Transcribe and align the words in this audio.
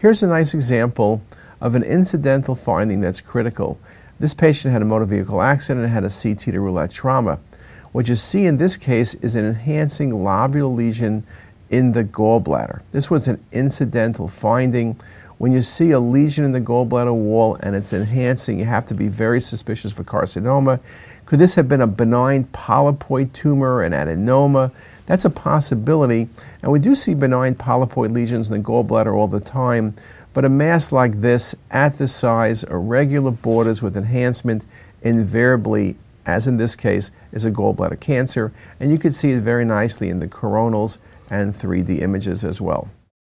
Here's 0.00 0.22
a 0.22 0.26
nice 0.26 0.54
example 0.54 1.20
of 1.60 1.74
an 1.74 1.82
incidental 1.82 2.54
finding 2.54 3.02
that's 3.02 3.20
critical. 3.20 3.78
This 4.18 4.32
patient 4.32 4.72
had 4.72 4.80
a 4.80 4.86
motor 4.86 5.04
vehicle 5.04 5.42
accident 5.42 5.84
and 5.84 5.92
had 5.92 6.04
a 6.04 6.08
CT 6.08 6.54
to 6.54 6.58
roulette 6.58 6.90
trauma. 6.90 7.38
What 7.92 8.08
you 8.08 8.14
see 8.14 8.46
in 8.46 8.56
this 8.56 8.78
case 8.78 9.12
is 9.16 9.36
an 9.36 9.44
enhancing 9.44 10.12
lobular 10.12 10.74
lesion 10.74 11.26
in 11.70 11.92
the 11.92 12.04
gallbladder. 12.04 12.82
This 12.90 13.10
was 13.10 13.28
an 13.28 13.42
incidental 13.52 14.28
finding. 14.28 14.96
When 15.38 15.52
you 15.52 15.62
see 15.62 15.92
a 15.92 16.00
lesion 16.00 16.44
in 16.44 16.52
the 16.52 16.60
gallbladder 16.60 17.14
wall 17.14 17.56
and 17.60 17.74
it's 17.74 17.92
enhancing, 17.92 18.58
you 18.58 18.66
have 18.66 18.84
to 18.86 18.94
be 18.94 19.08
very 19.08 19.40
suspicious 19.40 19.90
for 19.90 20.04
carcinoma. 20.04 20.80
Could 21.24 21.38
this 21.38 21.54
have 21.54 21.68
been 21.68 21.80
a 21.80 21.86
benign 21.86 22.44
polypoid 22.44 23.32
tumor, 23.32 23.82
an 23.82 23.92
adenoma? 23.92 24.72
That's 25.06 25.24
a 25.24 25.30
possibility. 25.30 26.28
And 26.62 26.70
we 26.72 26.78
do 26.78 26.94
see 26.94 27.14
benign 27.14 27.54
polypoid 27.54 28.12
lesions 28.12 28.50
in 28.50 28.60
the 28.60 28.68
gallbladder 28.68 29.14
all 29.14 29.28
the 29.28 29.40
time. 29.40 29.94
But 30.32 30.44
a 30.44 30.48
mass 30.48 30.92
like 30.92 31.20
this, 31.20 31.54
at 31.70 31.98
this 31.98 32.14
size, 32.14 32.64
irregular 32.64 33.30
borders 33.30 33.80
with 33.80 33.96
enhancement, 33.96 34.66
invariably, 35.02 35.96
as 36.26 36.46
in 36.46 36.56
this 36.56 36.76
case, 36.76 37.10
is 37.32 37.44
a 37.44 37.50
gallbladder 37.50 38.00
cancer. 38.00 38.52
And 38.78 38.90
you 38.90 38.98
can 38.98 39.12
see 39.12 39.32
it 39.32 39.40
very 39.40 39.64
nicely 39.64 40.08
in 40.08 40.20
the 40.20 40.28
coronals 40.28 40.98
and 41.30 41.54
3D 41.54 42.00
images 42.00 42.44
as 42.44 42.60
well. 42.60 42.88